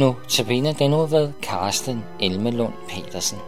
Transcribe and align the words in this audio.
Nu 0.00 0.16
tabiner 0.28 0.72
den 0.72 0.90
nu 0.90 1.06
ved 1.06 1.32
Karsten 1.42 2.04
Elmelund 2.20 2.72
Petersen. 2.88 3.38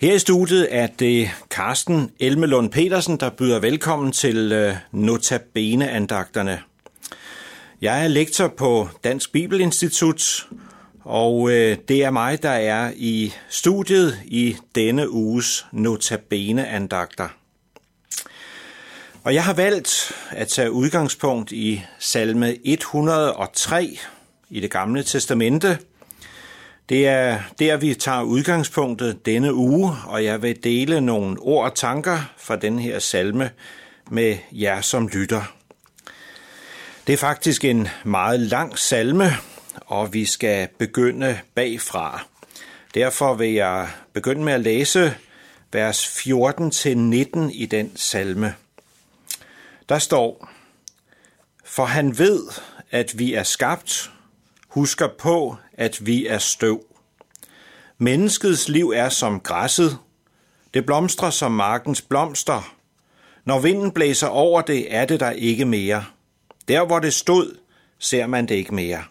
Her 0.00 0.14
i 0.14 0.18
studiet 0.18 0.68
er 0.70 0.86
det 0.86 1.30
Karsten 1.50 2.10
Elmelund 2.20 2.70
Petersen, 2.70 3.16
der 3.20 3.30
byder 3.30 3.60
velkommen 3.60 4.12
til 4.12 4.52
øh, 4.52 4.74
Notabene-andagterne. 4.92 6.60
Jeg 7.82 8.04
er 8.04 8.08
lektor 8.08 8.48
på 8.48 8.88
Dansk 9.04 9.32
Bibelinstitut, 9.32 10.46
og 11.06 11.50
øh, 11.50 11.76
det 11.88 12.04
er 12.04 12.10
mig, 12.10 12.42
der 12.42 12.50
er 12.50 12.92
i 12.96 13.32
studiet 13.48 14.18
i 14.24 14.56
denne 14.74 15.10
uges 15.10 15.66
Notabene-andagter. 15.72 17.28
Og 19.24 19.34
jeg 19.34 19.44
har 19.44 19.52
valgt 19.52 20.12
at 20.30 20.48
tage 20.48 20.72
udgangspunkt 20.72 21.52
i 21.52 21.82
salme 21.98 22.56
103 22.64 23.98
i 24.50 24.60
det 24.60 24.70
gamle 24.70 25.02
testamente. 25.02 25.78
Det 26.88 27.06
er 27.06 27.38
der, 27.58 27.76
vi 27.76 27.94
tager 27.94 28.22
udgangspunktet 28.22 29.26
denne 29.26 29.54
uge, 29.54 29.92
og 30.06 30.24
jeg 30.24 30.42
vil 30.42 30.64
dele 30.64 31.00
nogle 31.00 31.40
ord 31.40 31.64
og 31.64 31.74
tanker 31.74 32.18
fra 32.38 32.56
den 32.56 32.78
her 32.78 32.98
salme 32.98 33.50
med 34.10 34.36
jer 34.52 34.80
som 34.80 35.08
lytter. 35.08 35.54
Det 37.06 37.12
er 37.12 37.16
faktisk 37.16 37.64
en 37.64 37.88
meget 38.04 38.40
lang 38.40 38.78
salme, 38.78 39.30
og 39.86 40.12
vi 40.12 40.24
skal 40.24 40.68
begynde 40.78 41.38
bagfra. 41.54 42.26
Derfor 42.94 43.34
vil 43.34 43.52
jeg 43.52 43.88
begynde 44.12 44.44
med 44.44 44.52
at 44.52 44.60
læse 44.60 45.14
vers 45.72 46.06
14-19 46.06 47.50
i 47.52 47.66
den 47.70 47.96
salme. 47.96 48.54
Der 49.88 49.98
står, 49.98 50.48
For 51.64 51.84
han 51.84 52.18
ved, 52.18 52.42
at 52.90 53.18
vi 53.18 53.34
er 53.34 53.42
skabt, 53.42 54.10
husker 54.68 55.08
på, 55.18 55.56
at 55.72 56.06
vi 56.06 56.26
er 56.26 56.38
støv. 56.38 56.84
Menneskets 57.98 58.68
liv 58.68 58.92
er 58.96 59.08
som 59.08 59.40
græsset. 59.40 59.98
Det 60.74 60.86
blomstrer 60.86 61.30
som 61.30 61.52
markens 61.52 62.02
blomster. 62.02 62.74
Når 63.44 63.58
vinden 63.58 63.92
blæser 63.92 64.26
over 64.26 64.60
det, 64.60 64.94
er 64.94 65.04
det 65.04 65.20
der 65.20 65.30
ikke 65.30 65.64
mere. 65.64 66.04
Der 66.68 66.84
hvor 66.84 66.98
det 66.98 67.14
stod, 67.14 67.58
ser 67.98 68.26
man 68.26 68.48
det 68.48 68.54
ikke 68.54 68.74
mere. 68.74 69.04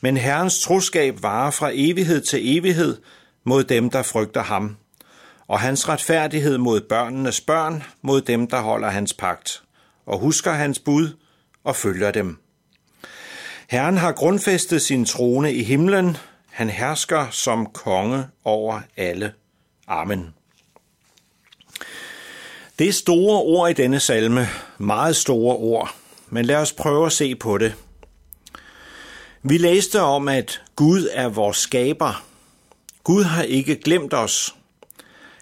Men 0.00 0.16
Herrens 0.16 0.60
troskab 0.60 1.22
varer 1.22 1.50
fra 1.50 1.70
evighed 1.74 2.20
til 2.20 2.58
evighed 2.58 2.96
mod 3.44 3.64
dem, 3.64 3.90
der 3.90 4.02
frygter 4.02 4.42
ham, 4.42 4.76
og 5.46 5.60
hans 5.60 5.88
retfærdighed 5.88 6.58
mod 6.58 6.80
børnenes 6.80 7.40
børn, 7.40 7.82
mod 8.02 8.20
dem, 8.20 8.46
der 8.46 8.60
holder 8.60 8.88
hans 8.88 9.12
pagt, 9.12 9.62
og 10.06 10.18
husker 10.18 10.52
hans 10.52 10.78
bud 10.78 11.08
og 11.64 11.76
følger 11.76 12.10
dem. 12.10 12.38
Herren 13.70 13.96
har 13.96 14.12
grundfæstet 14.12 14.82
sin 14.82 15.04
trone 15.04 15.52
i 15.54 15.62
himlen. 15.62 16.16
Han 16.50 16.70
hersker 16.70 17.26
som 17.30 17.66
konge 17.66 18.26
over 18.44 18.80
alle. 18.96 19.32
Amen. 19.86 20.34
Det 22.78 22.88
er 22.88 22.92
store 22.92 23.38
ord 23.38 23.70
i 23.70 23.72
denne 23.72 24.00
salme, 24.00 24.46
meget 24.78 25.16
store 25.16 25.56
ord, 25.56 25.94
men 26.28 26.44
lad 26.44 26.56
os 26.56 26.72
prøve 26.72 27.06
at 27.06 27.12
se 27.12 27.34
på 27.34 27.58
det. 27.58 27.74
Vi 29.42 29.58
læste 29.58 30.00
om, 30.00 30.28
at 30.28 30.62
Gud 30.76 31.08
er 31.12 31.28
vores 31.28 31.56
skaber. 31.56 32.24
Gud 33.04 33.22
har 33.22 33.42
ikke 33.42 33.76
glemt 33.76 34.14
os. 34.14 34.54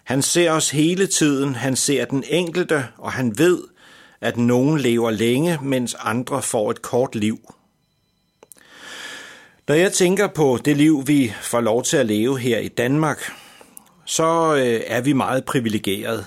Han 0.05 0.23
ser 0.23 0.51
os 0.51 0.71
hele 0.71 1.07
tiden, 1.07 1.55
han 1.55 1.77
ser 1.77 2.05
den 2.05 2.25
enkelte, 2.29 2.87
og 2.99 3.13
han 3.13 3.39
ved, 3.39 3.63
at 4.21 4.37
nogen 4.37 4.81
lever 4.81 5.11
længe, 5.11 5.59
mens 5.63 5.97
andre 6.01 6.43
får 6.43 6.71
et 6.71 6.83
kort 6.83 7.15
liv. 7.15 7.39
Når 9.69 9.75
jeg 9.75 9.93
tænker 9.93 10.27
på 10.27 10.59
det 10.65 10.77
liv, 10.77 11.03
vi 11.07 11.33
får 11.41 11.61
lov 11.61 11.83
til 11.83 11.97
at 11.97 12.07
leve 12.07 12.39
her 12.39 12.59
i 12.59 12.69
Danmark, 12.69 13.33
så 14.05 14.55
øh, 14.55 14.81
er 14.87 15.01
vi 15.01 15.13
meget 15.13 15.45
privilegeret. 15.45 16.27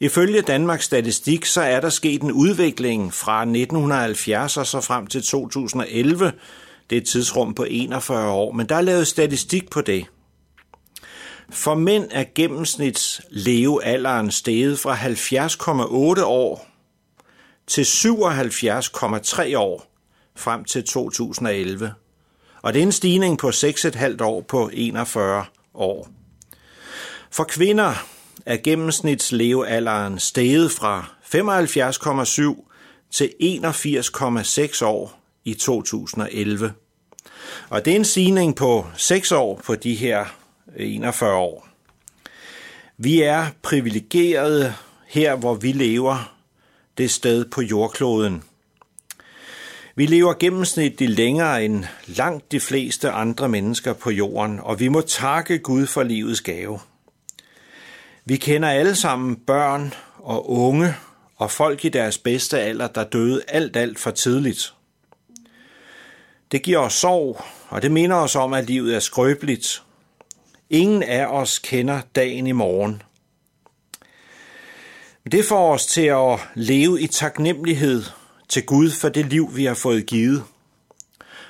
Ifølge 0.00 0.42
Danmarks 0.42 0.84
Statistik, 0.84 1.44
så 1.44 1.60
er 1.60 1.80
der 1.80 1.88
sket 1.88 2.22
en 2.22 2.32
udvikling 2.32 3.14
fra 3.14 3.40
1970 3.42 4.56
og 4.56 4.66
så 4.66 4.80
frem 4.80 5.06
til 5.06 5.22
2011. 5.22 6.32
Det 6.90 6.96
er 6.96 7.00
et 7.00 7.08
tidsrum 7.08 7.54
på 7.54 7.66
41 7.70 8.30
år, 8.30 8.52
men 8.52 8.68
der 8.68 8.76
er 8.76 8.80
lavet 8.80 9.06
statistik 9.06 9.70
på 9.70 9.80
det. 9.80 10.06
For 11.50 11.74
mænd 11.74 12.08
er 12.10 12.24
gennemsnits 12.34 13.20
levealderen 13.30 14.30
steget 14.30 14.78
fra 14.78 14.96
70,8 14.96 16.24
år 16.24 16.66
til 17.66 17.82
77,3 17.82 19.56
år 19.58 19.92
frem 20.36 20.64
til 20.64 20.84
2011 20.84 21.94
og 22.66 22.74
det 22.74 22.78
er 22.78 22.82
en 22.82 22.92
stigning 22.92 23.38
på 23.38 23.48
6,5 23.48 24.22
år 24.22 24.40
på 24.40 24.70
41 24.72 25.44
år. 25.74 26.08
For 27.30 27.44
kvinder 27.44 28.06
er 28.46 28.56
gennemsnitslevealderen 28.56 30.18
steget 30.18 30.72
fra 30.72 31.10
75,7 31.34 32.72
til 33.10 33.32
81,6 33.42 34.84
år 34.84 35.20
i 35.44 35.54
2011. 35.54 36.72
Og 37.68 37.84
det 37.84 37.92
er 37.92 37.96
en 37.96 38.04
stigning 38.04 38.56
på 38.56 38.86
6 38.96 39.32
år 39.32 39.60
på 39.64 39.74
de 39.74 39.94
her 39.94 40.24
41 40.76 41.34
år. 41.34 41.68
Vi 42.98 43.22
er 43.22 43.46
privilegerede 43.62 44.74
her, 45.06 45.36
hvor 45.36 45.54
vi 45.54 45.72
lever, 45.72 46.32
det 46.98 47.10
sted 47.10 47.44
på 47.44 47.62
jordkloden– 47.62 48.42
vi 49.98 50.06
lever 50.06 50.34
gennemsnitligt 50.34 51.10
længere 51.10 51.64
end 51.64 51.84
langt 52.06 52.52
de 52.52 52.60
fleste 52.60 53.10
andre 53.10 53.48
mennesker 53.48 53.92
på 53.92 54.10
jorden, 54.10 54.60
og 54.60 54.80
vi 54.80 54.88
må 54.88 55.00
takke 55.00 55.58
Gud 55.58 55.86
for 55.86 56.02
livets 56.02 56.40
gave. 56.40 56.78
Vi 58.28 58.36
kender 58.36 58.68
alle 58.68 58.96
sammen 58.96 59.36
børn 59.36 59.94
og 60.18 60.50
unge 60.50 60.94
og 61.36 61.50
folk 61.50 61.84
i 61.84 61.88
deres 61.88 62.18
bedste 62.18 62.60
alder, 62.60 62.88
der 62.88 63.04
døde 63.04 63.42
alt, 63.48 63.76
alt 63.76 63.98
for 63.98 64.10
tidligt. 64.10 64.74
Det 66.52 66.62
giver 66.62 66.78
os 66.78 66.92
sorg, 66.92 67.44
og 67.68 67.82
det 67.82 67.90
minder 67.90 68.16
os 68.16 68.36
om, 68.36 68.52
at 68.52 68.66
livet 68.66 68.94
er 68.94 69.00
skrøbeligt. 69.00 69.82
Ingen 70.70 71.02
af 71.02 71.26
os 71.26 71.58
kender 71.58 72.00
dagen 72.16 72.46
i 72.46 72.52
morgen. 72.52 73.02
Det 75.32 75.44
får 75.44 75.74
os 75.74 75.86
til 75.86 76.06
at 76.06 76.38
leve 76.54 77.00
i 77.00 77.06
taknemmelighed 77.06 78.04
til 78.48 78.66
Gud 78.66 78.90
for 78.90 79.08
det 79.08 79.26
liv, 79.26 79.56
vi 79.56 79.64
har 79.64 79.74
fået 79.74 80.06
givet. 80.06 80.44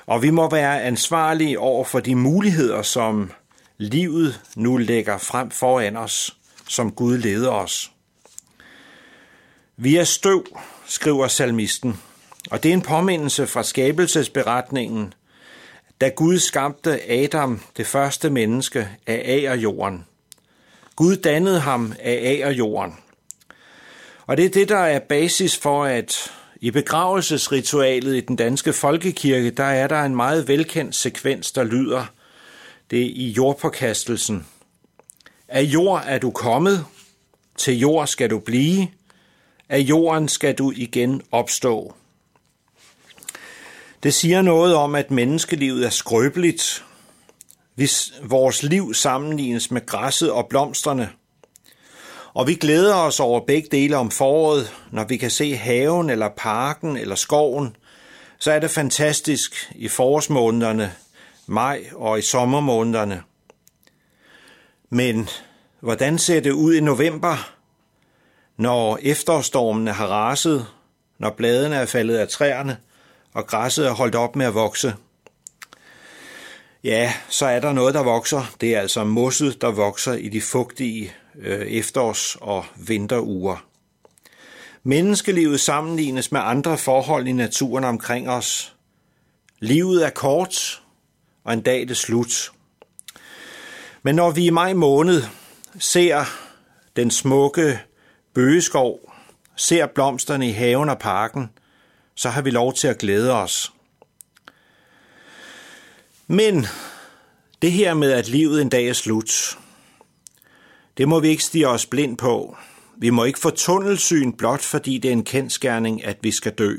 Og 0.05 0.21
vi 0.21 0.29
må 0.29 0.49
være 0.49 0.83
ansvarlige 0.83 1.59
over 1.59 1.83
for 1.83 1.99
de 1.99 2.15
muligheder, 2.15 2.81
som 2.81 3.31
livet 3.77 4.41
nu 4.55 4.77
lægger 4.77 5.17
frem 5.17 5.51
foran 5.51 5.97
os, 5.97 6.37
som 6.67 6.91
Gud 6.91 7.17
leder 7.17 7.49
os. 7.49 7.91
Vi 9.77 9.95
er 9.95 10.03
støv, 10.03 10.45
skriver 10.87 11.27
salmisten, 11.27 12.01
og 12.51 12.63
det 12.63 12.69
er 12.69 12.73
en 12.73 12.81
påmindelse 12.81 13.47
fra 13.47 13.63
skabelsesberetningen, 13.63 15.13
da 16.01 16.09
Gud 16.09 16.39
skabte 16.39 17.11
Adam, 17.11 17.61
det 17.77 17.87
første 17.87 18.29
menneske, 18.29 18.89
af 19.07 19.21
agerjorden. 19.25 20.05
Gud 20.95 21.15
dannede 21.15 21.59
ham 21.59 21.93
af 21.99 22.19
agerjorden. 22.23 22.97
Og 24.25 24.37
det 24.37 24.45
er 24.45 24.49
det, 24.49 24.69
der 24.69 24.77
er 24.77 24.99
basis 24.99 25.57
for, 25.57 25.85
at 25.85 26.31
i 26.61 26.71
begravelsesritualet 26.71 28.15
i 28.15 28.19
den 28.19 28.35
danske 28.35 28.73
folkekirke, 28.73 29.51
der 29.51 29.63
er 29.63 29.87
der 29.87 30.03
en 30.03 30.15
meget 30.15 30.47
velkendt 30.47 30.95
sekvens, 30.95 31.51
der 31.51 31.63
lyder, 31.63 32.05
det 32.91 33.01
er 33.01 33.09
i 33.15 33.33
jordpåkastelsen. 33.37 34.45
Af 35.47 35.61
jord 35.61 36.03
er 36.05 36.17
du 36.17 36.31
kommet, 36.31 36.85
til 37.57 37.79
jord 37.79 38.07
skal 38.07 38.29
du 38.29 38.39
blive, 38.39 38.87
af 39.69 39.79
jorden 39.79 40.27
skal 40.27 40.55
du 40.55 40.73
igen 40.75 41.21
opstå. 41.31 41.93
Det 44.03 44.13
siger 44.13 44.41
noget 44.41 44.75
om, 44.75 44.95
at 44.95 45.11
menneskelivet 45.11 45.85
er 45.85 45.89
skrøbeligt, 45.89 46.85
hvis 47.75 48.13
vores 48.23 48.63
liv 48.63 48.93
sammenlignes 48.93 49.71
med 49.71 49.85
græsset 49.85 50.31
og 50.31 50.47
blomsterne– 50.49 51.09
og 52.37 52.47
vi 52.47 52.55
glæder 52.55 52.95
os 52.95 53.19
over 53.19 53.39
begge 53.39 53.69
dele 53.71 53.97
om 53.97 54.11
foråret, 54.11 54.73
når 54.91 55.03
vi 55.03 55.17
kan 55.17 55.31
se 55.31 55.55
haven 55.55 56.09
eller 56.09 56.29
parken 56.37 56.97
eller 56.97 57.15
skoven. 57.15 57.75
Så 58.39 58.51
er 58.51 58.59
det 58.59 58.71
fantastisk 58.71 59.71
i 59.75 59.87
forårsmånederne, 59.87 60.93
maj 61.47 61.83
og 61.95 62.19
i 62.19 62.21
sommermånederne. 62.21 63.23
Men 64.89 65.29
hvordan 65.79 66.17
ser 66.17 66.39
det 66.39 66.51
ud 66.51 66.73
i 66.73 66.81
november, 66.81 67.53
når 68.57 68.99
efterårsstormene 69.01 69.91
har 69.91 70.07
raset, 70.07 70.67
når 71.19 71.29
bladene 71.29 71.75
er 71.75 71.85
faldet 71.85 72.17
af 72.17 72.27
træerne 72.27 72.77
og 73.33 73.47
græsset 73.47 73.87
er 73.87 73.91
holdt 73.91 74.15
op 74.15 74.35
med 74.35 74.45
at 74.45 74.53
vokse? 74.53 74.95
Ja, 76.83 77.13
så 77.29 77.45
er 77.45 77.59
der 77.59 77.73
noget, 77.73 77.93
der 77.93 78.03
vokser. 78.03 78.55
Det 78.61 78.75
er 78.75 78.79
altså 78.79 79.03
mosset, 79.03 79.61
der 79.61 79.71
vokser 79.71 80.13
i 80.13 80.29
de 80.29 80.41
fugtige 80.41 81.13
øh, 81.39 81.67
efterårs- 81.67 82.37
og 82.41 82.65
vinteruger. 82.75 83.65
Menneskelivet 84.83 85.59
sammenlignes 85.59 86.31
med 86.31 86.41
andre 86.43 86.77
forhold 86.77 87.27
i 87.27 87.31
naturen 87.31 87.83
omkring 87.83 88.29
os. 88.29 88.75
Livet 89.59 90.05
er 90.05 90.09
kort, 90.09 90.81
og 91.43 91.53
en 91.53 91.61
dag 91.61 91.81
er 91.81 91.85
det 91.85 91.97
slut. 91.97 92.51
Men 94.03 94.15
når 94.15 94.31
vi 94.31 94.45
i 94.45 94.49
maj 94.49 94.73
måned 94.73 95.23
ser 95.79 96.25
den 96.95 97.11
smukke 97.11 97.79
bøgeskov, 98.33 99.13
ser 99.55 99.85
blomsterne 99.85 100.49
i 100.49 100.51
haven 100.51 100.89
og 100.89 100.99
parken, 100.99 101.49
så 102.15 102.29
har 102.29 102.41
vi 102.41 102.49
lov 102.49 102.73
til 102.73 102.87
at 102.87 102.97
glæde 102.97 103.33
os. 103.33 103.73
Men 106.27 106.65
det 107.61 107.71
her 107.71 107.93
med, 107.93 108.11
at 108.11 108.27
livet 108.27 108.61
en 108.61 108.69
dag 108.69 108.87
er 108.87 108.93
slut, 108.93 109.57
det 110.97 111.07
må 111.07 111.19
vi 111.19 111.27
ikke 111.27 111.43
stige 111.43 111.67
os 111.67 111.85
blind 111.85 112.17
på. 112.17 112.57
Vi 112.97 113.09
må 113.09 113.23
ikke 113.23 113.39
få 113.39 113.49
tunnelsyn 113.49 114.31
blot 114.31 114.61
fordi 114.61 114.97
det 114.97 115.09
er 115.09 115.13
en 115.13 115.23
kendskærning, 115.23 116.05
at 116.05 116.17
vi 116.21 116.31
skal 116.31 116.51
dø. 116.51 116.75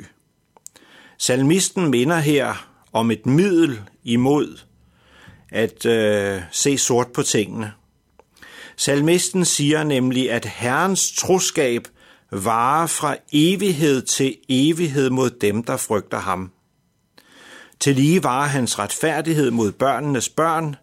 Salmisten 1.18 1.90
minder 1.90 2.18
her 2.18 2.68
om 2.92 3.10
et 3.10 3.26
middel 3.26 3.80
imod 4.04 4.58
at 5.52 5.86
øh, 5.86 6.42
se 6.50 6.78
sort 6.78 7.12
på 7.12 7.22
tingene. 7.22 7.72
Salmisten 8.76 9.44
siger 9.44 9.84
nemlig, 9.84 10.30
at 10.30 10.44
Herrens 10.44 11.12
troskab 11.12 11.88
varer 12.30 12.86
fra 12.86 13.16
evighed 13.32 14.02
til 14.02 14.36
evighed 14.48 15.10
mod 15.10 15.30
dem, 15.30 15.62
der 15.62 15.76
frygter 15.76 16.18
ham. 16.18 16.52
Til 17.80 17.94
lige 17.94 18.24
varer 18.24 18.48
hans 18.48 18.78
retfærdighed 18.78 19.50
mod 19.50 19.72
børnenes 19.72 20.28
børn, 20.28 20.76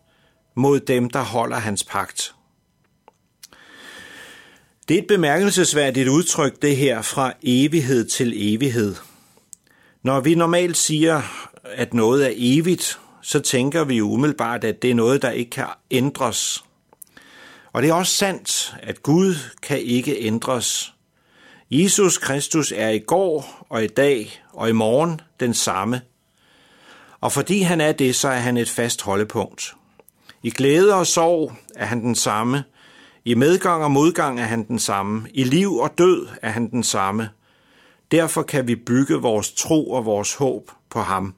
mod 0.56 0.80
dem, 0.80 1.10
der 1.10 1.22
holder 1.22 1.58
hans 1.58 1.84
pagt. 1.84 2.36
Det 4.88 4.98
er 4.98 5.02
et 5.02 5.08
bemærkelsesværdigt 5.08 6.10
udtryk, 6.10 6.62
det 6.62 6.78
her 6.78 7.02
fra 7.02 7.34
evighed 7.44 8.06
til 8.06 8.54
evighed. 8.54 8.96
Når 10.04 10.20
vi 10.20 10.36
normalt 10.36 10.78
siger, 10.78 11.22
at 11.64 11.94
noget 11.94 12.26
er 12.26 12.34
evigt, 12.36 13.00
så 13.26 13.40
tænker 13.40 13.84
vi 13.84 14.02
umiddelbart, 14.02 14.64
at 14.64 14.82
det 14.82 14.92
er 14.92 14.96
noget, 14.96 15.22
der 15.22 15.30
ikke 15.30 15.52
kan 15.52 15.66
ændres. 15.92 16.64
Og 17.74 17.82
det 17.82 17.90
er 17.90 17.94
også 17.94 18.14
sandt, 18.14 18.76
at 18.84 19.04
Gud 19.04 19.36
kan 19.62 19.82
ikke 19.82 20.18
ændres. 20.20 20.94
Jesus 21.72 22.18
Kristus 22.18 22.74
er 22.76 22.90
i 22.90 23.00
går 23.00 23.66
og 23.70 23.84
i 23.84 23.88
dag 23.88 24.42
og 24.54 24.70
i 24.70 24.72
morgen 24.72 25.22
den 25.40 25.54
samme. 25.54 26.02
Og 27.22 27.32
fordi 27.32 27.62
han 27.62 27.82
er 27.82 27.92
det, 27.92 28.16
så 28.16 28.28
er 28.28 28.40
han 28.40 28.58
et 28.58 28.70
fast 28.70 29.02
holdepunkt. 29.02 29.76
I 30.44 30.50
glæde 30.50 30.96
og 30.96 31.08
sorg 31.08 31.54
er 31.76 31.86
han 31.86 32.02
den 32.02 32.16
samme. 32.16 32.64
I 33.26 33.34
medgang 33.34 33.84
og 33.84 33.92
modgang 33.92 34.40
er 34.40 34.46
han 34.46 34.68
den 34.68 34.80
samme. 34.80 35.28
I 35.34 35.44
liv 35.44 35.76
og 35.76 35.98
død 35.98 36.28
er 36.42 36.50
han 36.50 36.72
den 36.72 36.84
samme. 36.84 37.30
Derfor 38.12 38.44
kan 38.44 38.68
vi 38.68 38.76
bygge 38.76 39.16
vores 39.16 39.52
tro 39.52 39.92
og 39.92 40.06
vores 40.06 40.36
håb 40.36 40.72
på 40.90 41.00
ham. 41.00 41.36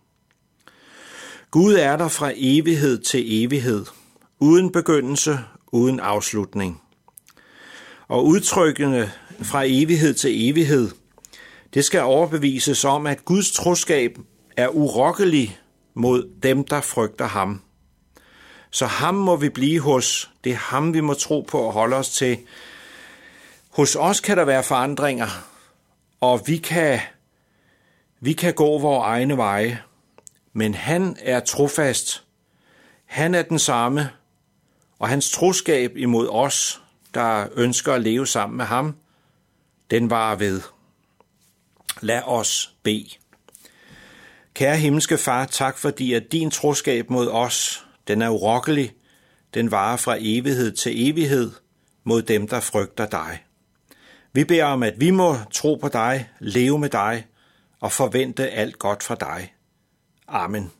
Gud 1.51 1.73
er 1.73 1.95
der 1.95 2.07
fra 2.07 2.31
evighed 2.35 2.97
til 2.97 3.43
evighed, 3.43 3.85
uden 4.39 4.71
begyndelse, 4.71 5.39
uden 5.71 5.99
afslutning. 5.99 6.81
Og 8.07 8.25
udtrykkene 8.25 9.11
fra 9.41 9.63
evighed 9.65 10.13
til 10.13 10.49
evighed, 10.49 10.89
det 11.73 11.85
skal 11.85 12.01
overbevises 12.01 12.85
om, 12.85 13.07
at 13.07 13.25
Guds 13.25 13.51
troskab 13.51 14.17
er 14.57 14.67
urokkelig 14.67 15.59
mod 15.93 16.29
dem, 16.43 16.63
der 16.63 16.81
frygter 16.81 17.27
ham. 17.27 17.61
Så 18.71 18.85
ham 18.85 19.15
må 19.15 19.35
vi 19.35 19.49
blive 19.49 19.79
hos, 19.79 20.31
det 20.43 20.51
er 20.51 20.55
ham, 20.55 20.93
vi 20.93 21.01
må 21.01 21.13
tro 21.13 21.41
på 21.41 21.59
og 21.59 21.73
holde 21.73 21.95
os 21.95 22.09
til. 22.09 22.37
Hos 23.69 23.95
os 23.95 24.19
kan 24.19 24.37
der 24.37 24.45
være 24.45 24.63
forandringer, 24.63 25.27
og 26.21 26.41
vi 26.45 26.57
kan, 26.57 26.99
vi 28.19 28.33
kan 28.33 28.53
gå 28.53 28.79
vores 28.79 29.05
egne 29.05 29.37
veje, 29.37 29.81
men 30.57 30.73
han 30.73 31.17
er 31.19 31.39
trofast. 31.39 32.23
Han 33.05 33.35
er 33.35 33.41
den 33.41 33.59
samme, 33.59 34.09
og 34.99 35.09
hans 35.09 35.31
troskab 35.31 35.97
imod 35.97 36.27
os, 36.29 36.81
der 37.13 37.47
ønsker 37.55 37.93
at 37.93 38.01
leve 38.01 38.27
sammen 38.27 38.57
med 38.57 38.65
ham, 38.65 38.95
den 39.91 40.09
varer 40.09 40.35
ved. 40.35 40.61
Lad 42.01 42.21
os 42.25 42.73
bede. 42.83 43.09
Kære 44.53 44.77
himmelske 44.77 45.17
far, 45.17 45.45
tak 45.45 45.77
fordi 45.77 46.13
at 46.13 46.31
din 46.31 46.51
troskab 46.51 47.09
mod 47.09 47.27
os, 47.27 47.85
den 48.07 48.21
er 48.21 48.29
urokkelig, 48.29 48.93
den 49.53 49.71
varer 49.71 49.97
fra 49.97 50.15
evighed 50.19 50.71
til 50.75 51.09
evighed 51.09 51.51
mod 52.03 52.21
dem, 52.21 52.47
der 52.47 52.59
frygter 52.59 53.05
dig. 53.05 53.43
Vi 54.33 54.43
beder 54.43 54.65
om, 54.65 54.83
at 54.83 54.99
vi 54.99 55.11
må 55.11 55.37
tro 55.51 55.75
på 55.75 55.87
dig, 55.87 56.29
leve 56.39 56.79
med 56.79 56.89
dig 56.89 57.25
og 57.79 57.91
forvente 57.91 58.49
alt 58.49 58.79
godt 58.79 59.03
fra 59.03 59.15
dig. 59.15 59.53
Amen. 60.29 60.71